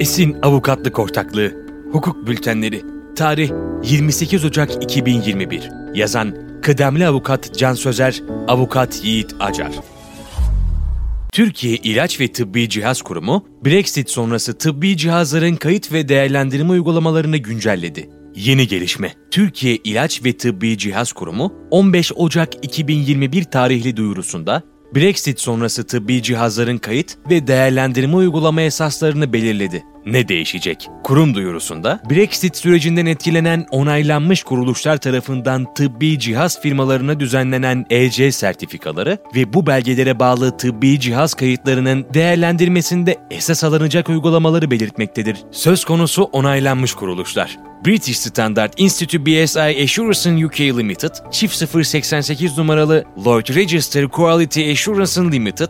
[0.00, 1.52] Esin Avukatlık Ortaklığı
[1.92, 2.82] Hukuk Bültenleri
[3.16, 3.50] Tarih
[3.84, 9.72] 28 Ocak 2021 Yazan Kıdemli Avukat Can Sözer Avukat Yiğit Acar
[11.32, 18.10] Türkiye İlaç ve Tıbbi Cihaz Kurumu, Brexit sonrası tıbbi cihazların kayıt ve değerlendirme uygulamalarını güncelledi.
[18.34, 19.12] Yeni gelişme.
[19.30, 24.62] Türkiye İlaç ve Tıbbi Cihaz Kurumu 15 Ocak 2021 tarihli duyurusunda
[24.94, 29.84] Brexit sonrası tıbbi cihazların kayıt ve değerlendirme uygulama esaslarını belirledi.
[30.06, 30.88] Ne değişecek?
[31.04, 39.52] Kurum duyurusunda Brexit sürecinden etkilenen onaylanmış kuruluşlar tarafından tıbbi cihaz firmalarına düzenlenen EC sertifikaları ve
[39.52, 45.36] bu belgelere bağlı tıbbi cihaz kayıtlarının değerlendirmesinde esas alınacak uygulamaları belirtmektedir.
[45.50, 47.58] Söz konusu onaylanmış kuruluşlar.
[47.86, 55.68] British Standard Institute BSI Assurance UK Limited, çift 088 numaralı Lloyd Register Quality Assurance Limited,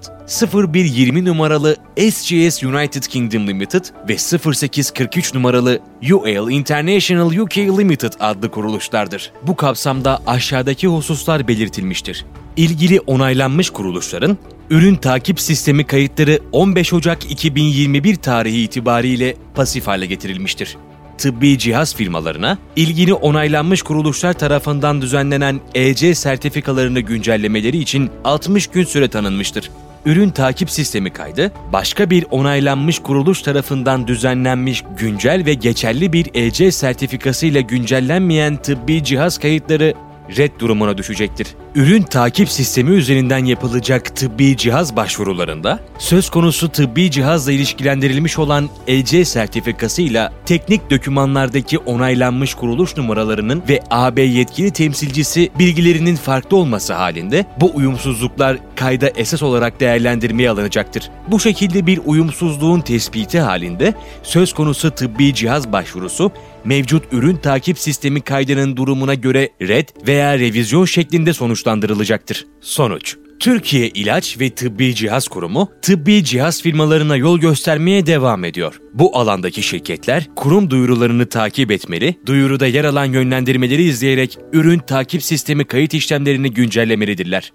[0.53, 5.81] 0120 numaralı SGS United Kingdom Limited ve 0843 numaralı
[6.13, 9.33] UAL International UK Limited adlı kuruluşlardır.
[9.43, 12.27] Bu kapsamda aşağıdaki hususlar belirtilmiştir.
[12.57, 14.39] İlgili onaylanmış kuruluşların
[14.71, 20.77] ürün takip sistemi kayıtları 15 Ocak 2021 tarihi itibariyle pasif hale getirilmiştir
[21.21, 29.09] tıbbi cihaz firmalarına ilgili onaylanmış kuruluşlar tarafından düzenlenen EC sertifikalarını güncellemeleri için 60 gün süre
[29.09, 29.71] tanınmıştır.
[30.07, 36.73] Ürün takip sistemi kaydı, başka bir onaylanmış kuruluş tarafından düzenlenmiş güncel ve geçerli bir EC
[36.73, 39.95] sertifikası ile güncellenmeyen tıbbi cihaz kayıtları
[40.37, 41.49] red durumuna düşecektir.
[41.75, 49.25] Ürün takip sistemi üzerinden yapılacak tıbbi cihaz başvurularında söz konusu tıbbi cihazla ilişkilendirilmiş olan EC
[49.25, 57.73] sertifikasıyla teknik dokümanlardaki onaylanmış kuruluş numaralarının ve AB yetkili temsilcisi bilgilerinin farklı olması halinde bu
[57.75, 61.11] uyumsuzluklar kayda esas olarak değerlendirmeye alınacaktır.
[61.29, 66.33] Bu şekilde bir uyumsuzluğun tespiti halinde söz konusu tıbbi cihaz başvurusu
[66.65, 72.47] mevcut ürün takip sistemi kaydının durumuna göre red veya revizyon şeklinde sonuçlandırılacaktır.
[72.61, 78.81] Sonuç Türkiye İlaç ve Tıbbi Cihaz Kurumu, tıbbi cihaz firmalarına yol göstermeye devam ediyor.
[78.95, 85.65] Bu alandaki şirketler, kurum duyurularını takip etmeli, duyuruda yer alan yönlendirmeleri izleyerek ürün takip sistemi
[85.65, 87.53] kayıt işlemlerini güncellemelidirler.